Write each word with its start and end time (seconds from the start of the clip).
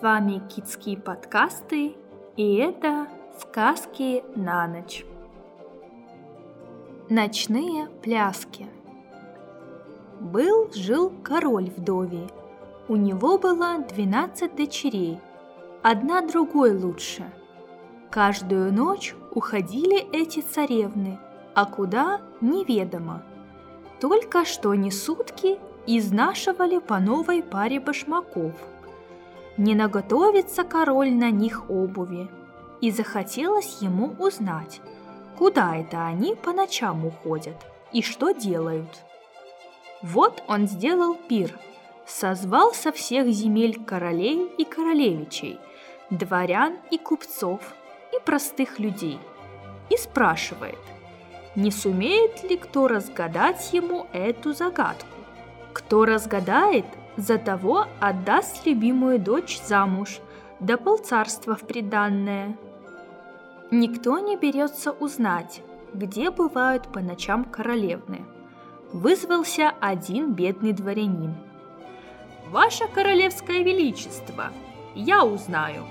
С 0.00 0.02
вами 0.02 0.40
Китские 0.48 0.96
подкасты, 0.96 1.94
и 2.34 2.54
это 2.54 3.06
сказки 3.38 4.24
на 4.34 4.66
ночь. 4.66 5.04
Ночные 7.10 7.86
пляски. 8.02 8.66
Был-жил 10.18 11.12
король 11.22 11.68
вдове. 11.76 12.28
У 12.88 12.96
него 12.96 13.36
было 13.36 13.84
12 13.94 14.56
дочерей, 14.56 15.20
одна 15.82 16.22
другой 16.22 16.74
лучше. 16.74 17.30
Каждую 18.10 18.72
ночь 18.72 19.14
уходили 19.32 19.98
эти 20.18 20.40
царевны, 20.40 21.18
а 21.54 21.66
куда– 21.66 22.22
неведомо. 22.40 23.22
Только 24.00 24.46
что 24.46 24.72
не 24.74 24.90
сутки 24.90 25.58
изнашивали 25.86 26.78
по 26.78 26.98
новой 27.00 27.42
паре 27.42 27.80
башмаков. 27.80 28.54
Не 29.60 29.74
наготовится 29.74 30.64
король 30.64 31.12
на 31.12 31.30
них 31.30 31.68
обуви, 31.68 32.30
и 32.80 32.90
захотелось 32.90 33.82
ему 33.82 34.14
узнать, 34.18 34.80
куда 35.36 35.76
это 35.76 36.06
они 36.06 36.34
по 36.34 36.54
ночам 36.54 37.04
уходят 37.04 37.56
и 37.92 38.00
что 38.00 38.30
делают. 38.30 39.02
Вот 40.00 40.42
он 40.48 40.66
сделал 40.66 41.14
пир, 41.14 41.58
созвал 42.06 42.72
со 42.72 42.90
всех 42.90 43.26
земель 43.26 43.84
королей 43.84 44.50
и 44.56 44.64
королевичей, 44.64 45.60
дворян 46.08 46.78
и 46.90 46.96
купцов 46.96 47.60
и 48.14 48.24
простых 48.24 48.78
людей 48.78 49.18
и 49.90 49.98
спрашивает, 49.98 50.78
не 51.54 51.70
сумеет 51.70 52.42
ли 52.44 52.56
кто 52.56 52.88
разгадать 52.88 53.74
ему 53.74 54.06
эту 54.14 54.54
загадку. 54.54 55.18
Кто 55.74 56.06
разгадает, 56.06 56.86
за 57.16 57.38
того 57.38 57.86
отдаст 58.00 58.66
любимую 58.66 59.18
дочь 59.18 59.60
замуж, 59.62 60.20
да 60.60 60.76
полцарства 60.76 61.54
в 61.56 61.66
приданное. 61.66 62.56
Никто 63.70 64.18
не 64.18 64.36
берется 64.36 64.92
узнать, 64.92 65.62
где 65.94 66.30
бывают 66.30 66.88
по 66.92 67.00
ночам 67.00 67.44
королевны. 67.44 68.24
Вызвался 68.92 69.72
один 69.80 70.32
бедный 70.32 70.72
дворянин. 70.72 71.34
«Ваше 72.48 72.88
королевское 72.88 73.62
величество, 73.62 74.50
я 74.94 75.24
узнаю». 75.24 75.84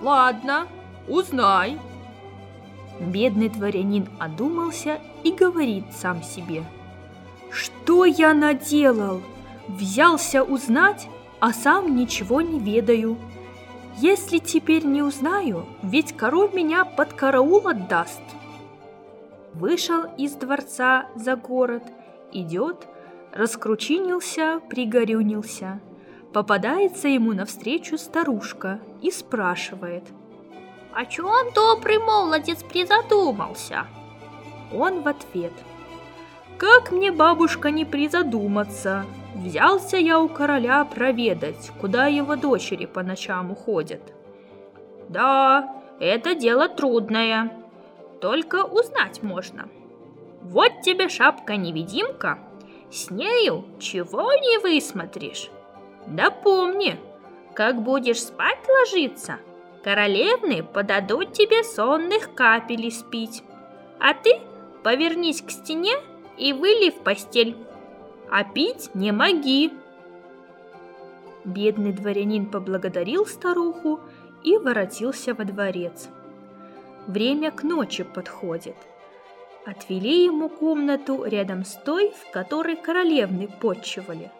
«Ладно, 0.00 0.66
узнай». 1.08 1.78
Бедный 2.98 3.48
дворянин 3.48 4.08
одумался 4.18 4.98
и 5.22 5.30
говорит 5.30 5.92
сам 5.92 6.22
себе– 6.22 6.64
что 7.50 8.04
я 8.04 8.34
наделал? 8.34 9.22
Взялся 9.68 10.42
узнать, 10.42 11.08
а 11.40 11.52
сам 11.52 11.96
ничего 11.96 12.40
не 12.40 12.58
ведаю. 12.58 13.16
Если 13.98 14.38
теперь 14.38 14.84
не 14.84 15.02
узнаю, 15.02 15.66
ведь 15.82 16.16
король 16.16 16.50
меня 16.52 16.84
под 16.84 17.12
караул 17.12 17.66
отдаст. 17.66 18.22
Вышел 19.54 20.04
из 20.18 20.32
дворца 20.32 21.06
за 21.14 21.34
город, 21.36 21.82
идет, 22.32 22.86
раскручинился, 23.32 24.60
пригорюнился. 24.68 25.80
Попадается 26.32 27.08
ему 27.08 27.32
навстречу 27.32 27.96
старушка 27.96 28.80
и 29.00 29.10
спрашивает. 29.10 30.04
«О 30.92 31.06
чем 31.06 31.52
добрый 31.54 31.98
молодец 31.98 32.62
призадумался?» 32.62 33.86
Он 34.72 35.02
в 35.02 35.08
ответ– 35.08 35.52
как 36.58 36.90
мне, 36.90 37.12
бабушка, 37.12 37.70
не 37.70 37.84
призадуматься? 37.84 39.04
Взялся 39.36 39.98
я 39.98 40.18
у 40.18 40.30
короля 40.30 40.82
проведать, 40.86 41.70
куда 41.78 42.06
его 42.06 42.36
дочери 42.36 42.86
по 42.86 43.02
ночам 43.02 43.50
уходят. 43.50 44.00
Да, 45.10 45.82
это 46.00 46.34
дело 46.34 46.68
трудное, 46.68 47.52
только 48.20 48.64
узнать 48.64 49.22
можно. 49.22 49.68
Вот 50.40 50.80
тебе 50.82 51.10
шапка-невидимка, 51.10 52.38
с 52.90 53.10
нею 53.10 53.66
чего 53.78 54.32
не 54.32 54.58
высмотришь. 54.58 55.50
Да 56.06 56.30
помни, 56.30 56.98
как 57.54 57.82
будешь 57.82 58.22
спать 58.22 58.66
ложиться, 58.66 59.36
королевны 59.84 60.62
подадут 60.62 61.34
тебе 61.34 61.62
сонных 61.62 62.32
капель 62.34 62.90
спить, 62.90 63.42
а 64.00 64.14
ты 64.14 64.40
повернись 64.82 65.42
к 65.42 65.50
стене 65.50 65.94
и 66.38 66.54
выли 66.54 66.88
в 66.88 67.00
постель. 67.00 67.54
А 68.30 68.44
пить 68.44 68.90
не 68.94 69.12
моги. 69.12 69.72
Бедный 71.44 71.92
дворянин 71.92 72.46
поблагодарил 72.46 73.24
старуху 73.26 74.00
и 74.42 74.56
воротился 74.56 75.34
во 75.34 75.44
дворец. 75.44 76.08
Время 77.06 77.52
к 77.52 77.62
ночи 77.62 78.02
подходит. 78.02 78.76
Отвели 79.64 80.24
ему 80.24 80.48
комнату 80.48 81.24
рядом 81.24 81.64
с 81.64 81.74
той, 81.74 82.12
в 82.12 82.30
которой 82.32 82.76
королевны 82.76 83.48
почивали. 83.48 84.30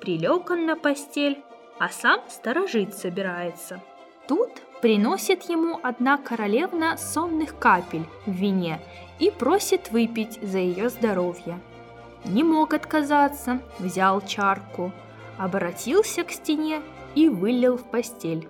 Прилег 0.00 0.50
он 0.50 0.66
на 0.66 0.76
постель, 0.76 1.42
а 1.78 1.88
сам 1.88 2.20
сторожить 2.28 2.94
собирается. 2.94 3.80
Тут 4.28 4.50
приносит 4.80 5.44
ему 5.44 5.80
одна 5.82 6.18
королевна 6.18 6.96
сонных 6.98 7.58
капель 7.58 8.04
в 8.26 8.32
вине 8.32 8.80
и 9.18 9.30
просит 9.30 9.90
выпить 9.90 10.38
за 10.42 10.58
ее 10.58 10.88
здоровье. 10.88 11.58
Не 12.24 12.42
мог 12.42 12.72
отказаться, 12.74 13.60
взял 13.78 14.20
чарку, 14.20 14.92
обратился 15.38 16.24
к 16.24 16.30
стене 16.30 16.80
и 17.14 17.28
вылил 17.28 17.76
в 17.76 17.84
постель. 17.84 18.48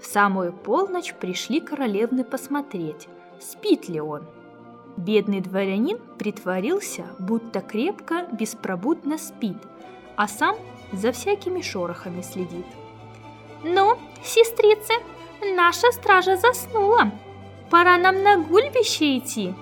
В 0.00 0.06
самую 0.06 0.52
полночь 0.52 1.14
пришли 1.14 1.60
королевны 1.60 2.24
посмотреть, 2.24 3.08
спит 3.40 3.88
ли 3.88 4.00
он. 4.00 4.22
Бедный 4.96 5.40
дворянин 5.40 5.98
притворился, 6.18 7.04
будто 7.18 7.60
крепко, 7.60 8.26
беспробудно 8.32 9.18
спит, 9.18 9.58
а 10.16 10.28
сам 10.28 10.56
за 10.92 11.12
всякими 11.12 11.60
шорохами 11.60 12.22
следит. 12.22 12.66
«Ну, 13.62 13.98
сестрицы, 14.22 14.94
наша 15.54 15.90
стража 15.92 16.36
заснула. 16.36 17.10
Пора 17.68 17.98
нам 17.98 18.22
на 18.22 18.38
гульбище 18.38 19.18
идти», 19.18 19.54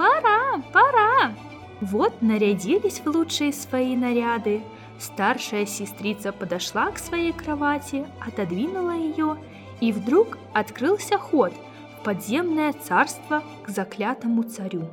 Пора, 0.00 0.62
пора. 0.72 1.34
Вот 1.80 2.20
нарядились 2.20 3.00
в 3.00 3.06
лучшие 3.06 3.52
свои 3.52 3.96
наряды. 3.96 4.62
Старшая 4.98 5.64
сестрица 5.64 6.30
подошла 6.30 6.90
к 6.90 6.98
своей 6.98 7.32
кровати, 7.32 8.06
отодвинула 8.20 8.90
ее, 8.90 9.38
и 9.80 9.92
вдруг 9.92 10.36
открылся 10.52 11.16
ход 11.16 11.52
в 11.98 12.04
подземное 12.04 12.74
царство 12.74 13.42
к 13.64 13.70
заклятому 13.70 14.42
царю. 14.42 14.88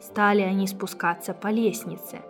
Стали 0.00 0.40
они 0.40 0.66
спускаться 0.66 1.32
по 1.32 1.48
лестнице. 1.48 2.20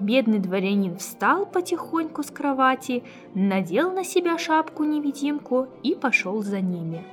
Бедный 0.00 0.40
дворянин 0.40 0.98
встал 0.98 1.46
потихоньку 1.46 2.22
с 2.22 2.30
кровати, 2.30 3.04
надел 3.34 3.92
на 3.92 4.04
себя 4.04 4.36
шапку-невидимку 4.36 5.68
и 5.82 5.94
пошел 5.94 6.42
за 6.42 6.60
ними. 6.60 7.04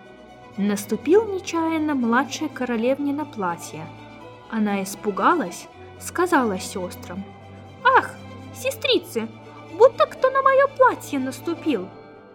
Наступил 0.58 1.26
нечаянно 1.32 1.96
младшей 1.96 2.50
королевне 2.50 3.14
на 3.14 3.24
платье– 3.24 3.86
она 4.52 4.84
испугалась, 4.84 5.70
сказала 6.02 6.60
сестрам. 6.60 7.24
«Ах, 7.84 8.12
сестрицы, 8.54 9.28
будто 9.78 10.06
кто 10.06 10.30
на 10.30 10.42
мое 10.42 10.68
платье 10.78 11.20
наступил. 11.20 11.88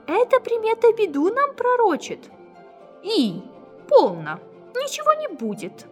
Эта 0.06 0.41
примета 0.41 0.93
беду 0.93 1.32
нам 1.32 1.54
пророчит». 1.54 2.31
«И, 3.03 3.43
полно, 3.88 4.41
ничего 4.75 5.12
не 5.15 5.28
будет». 5.28 5.87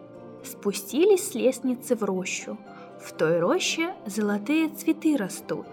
Спустились 0.44 1.30
с 1.30 1.34
лестницы 1.34 1.96
в 1.96 2.02
рощу. 2.02 2.58
В 3.00 3.12
той 3.12 3.38
роще 3.38 3.94
золотые 4.06 4.68
цветы 4.68 5.16
растут. 5.16 5.66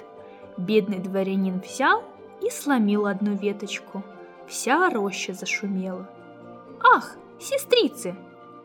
Бедный 0.58 1.00
дворянин 1.00 1.60
взял 1.60 2.04
и 2.42 2.50
сломил 2.50 3.06
одну 3.06 3.36
веточку. 3.36 4.04
Вся 4.48 4.90
роща 4.90 5.34
зашумела. 5.34 6.10
«Ах, 6.82 7.16
сестрицы, 7.40 8.16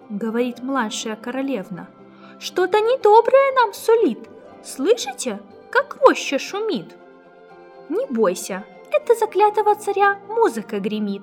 —говорит 0.10 0.62
младшая 0.62 1.16
королевна. 1.16 1.88
«Что-то 2.38 2.80
недоброе 2.80 3.54
нам 3.54 3.72
сулит. 3.72 4.28
Слышите, 4.62 5.40
как 5.70 5.96
роща 6.02 6.38
шумит?» 6.38 6.94
«Не 7.88 8.06
бойся, 8.06 8.64
это 8.90 9.14
заклятого 9.14 9.74
царя 9.74 10.18
музыка 10.28 10.80
гремит». 10.80 11.22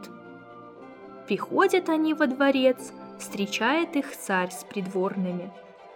Приходят 1.27 1.89
они 1.89 2.13
во 2.13 2.27
дворец, 2.27 2.91
встречает 3.17 3.95
их 3.95 4.15
царь 4.15 4.51
с 4.51 4.63
придворными. 4.63 5.51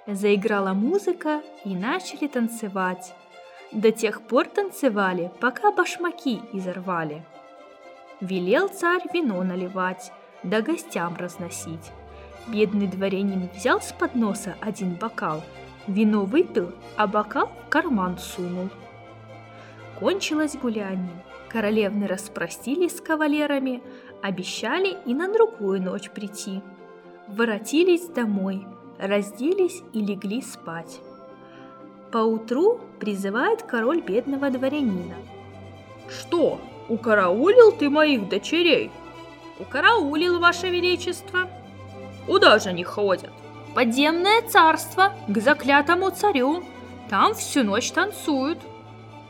Заиграла 0.08 0.74
музыка 0.74 1.42
и 1.66 1.76
начали 1.76 2.28
танцевать. 2.28 3.14
До 3.74 3.92
тех 3.92 4.22
пор 4.22 4.48
танцевали, 4.48 5.32
пока 5.42 5.72
башмаки 5.72 6.42
изорвали. 6.54 7.26
Велел 8.22 8.70
царь 8.70 9.04
вино 9.14 9.44
наливать, 9.44 10.12
да 10.44 10.62
гостям 10.62 11.18
разносить. 11.18 11.92
Бедный 12.48 12.88
дворянин 12.88 13.50
взял 13.54 13.82
с 13.82 13.92
подноса 13.92 14.56
один 14.62 14.96
бокал, 14.96 15.44
вино 15.86 16.24
выпил, 16.24 16.72
а 16.96 17.06
бокал 17.06 17.52
в 17.66 17.70
карман 17.70 18.18
сунул. 18.18 18.70
Кончилось 20.00 20.56
гуляние. 20.56 21.24
Королевны 21.50 22.08
распростились 22.08 22.98
с 22.98 23.02
кавалерами, 23.02 23.82
обещали 24.22 24.98
и 25.06 25.14
на 25.14 25.32
другую 25.32 25.82
ночь 25.82 26.10
прийти. 26.10 26.62
Воротились 27.28 28.08
домой, 28.08 28.66
разделись 29.00 29.82
и 29.94 30.02
легли 30.02 30.42
спать. 30.42 31.00
Поутру 32.12 32.80
призывает 33.00 33.64
король 33.64 34.02
бедного 34.02 34.50
дворянина. 34.50 35.16
«Что, 36.08 36.60
укараулил 36.88 37.74
ты 37.74 37.90
моих 37.90 38.30
дочерей?» 38.30 38.92
«Укараулил, 39.60 40.40
ваше 40.40 40.70
величество». 40.70 41.50
«Куда 42.28 42.60
же 42.60 42.70
они 42.70 42.84
ходят?» 42.84 43.32
«Подземное 43.74 44.42
царство, 44.44 45.14
к 45.28 45.38
заклятому 45.40 46.12
царю. 46.12 46.64
Там 47.10 47.34
всю 47.34 47.64
ночь 47.64 47.92
танцуют». 47.92 48.60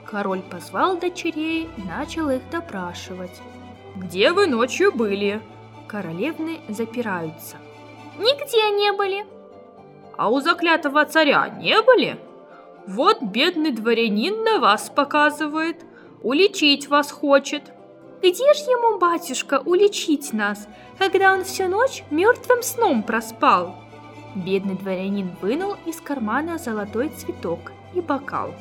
Король 0.05 0.41
позвал 0.41 0.97
дочерей 0.97 1.69
и 1.77 1.81
начал 1.87 2.29
их 2.29 2.41
допрашивать. 2.49 3.41
«Где 3.95 4.31
вы 4.31 4.47
ночью 4.47 4.91
были?» 4.91 5.41
Королевны 5.87 6.59
запираются. 6.69 7.57
«Нигде 8.17 8.69
не 8.71 8.91
были». 8.93 9.25
«А 10.17 10.29
у 10.29 10.41
заклятого 10.41 11.05
царя 11.05 11.47
не 11.49 11.81
были?» 11.81 12.19
«Вот 12.87 13.21
бедный 13.21 13.71
дворянин 13.71 14.43
на 14.43 14.59
вас 14.59 14.89
показывает, 14.89 15.83
уличить 16.23 16.87
вас 16.87 17.11
хочет». 17.11 17.63
«Где 18.21 18.53
ж 18.53 18.57
ему, 18.57 18.97
батюшка, 18.97 19.61
уличить 19.65 20.33
нас, 20.33 20.67
когда 20.97 21.33
он 21.33 21.43
всю 21.43 21.67
ночь 21.67 22.03
мертвым 22.09 22.63
сном 22.63 23.03
проспал?» 23.03 23.75
Бедный 24.35 24.75
дворянин 24.75 25.35
вынул 25.41 25.75
из 25.85 26.01
кармана 26.01 26.57
золотой 26.57 27.09
цветок 27.09 27.71
и 27.93 28.01
бокал. 28.01 28.53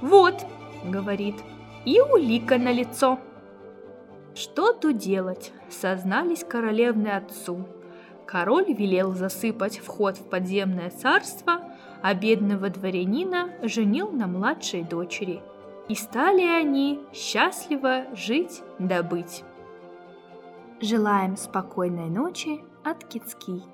«Вот,— 0.00 0.34
говорит,— 0.84 1.36
и 1.84 2.00
улика 2.00 2.58
на 2.58 2.70
лицо. 2.70 3.18
Что 4.34 4.72
тут 4.72 4.98
делать, 4.98 5.52
сознались 5.70 6.44
королевны 6.44 7.08
отцу. 7.08 7.66
Король 8.26 8.72
велел 8.74 9.12
засыпать 9.12 9.78
вход 9.78 10.18
в 10.18 10.24
подземное 10.28 10.90
царство, 10.90 11.62
а 12.02 12.14
бедного 12.14 12.68
дворянина 12.68 13.50
женил 13.62 14.10
на 14.10 14.26
младшей 14.26 14.82
дочери. 14.82 15.40
И 15.88 15.94
стали 15.94 16.42
они 16.42 17.00
счастливо 17.12 18.04
жить 18.14 18.62
да 18.78 19.02
быть. 19.02 19.42
Желаем 20.80 21.36
спокойной 21.36 22.10
ночи 22.10 22.60
от 22.84 23.04
Кицкий. 23.04 23.64